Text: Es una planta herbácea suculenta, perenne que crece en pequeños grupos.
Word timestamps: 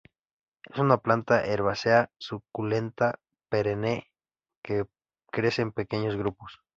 Es 0.63 0.79
una 0.79 0.97
planta 0.97 1.45
herbácea 1.45 2.09
suculenta, 2.17 3.19
perenne 3.49 4.07
que 4.63 4.87
crece 5.31 5.61
en 5.61 5.71
pequeños 5.73 6.15
grupos. 6.15 6.59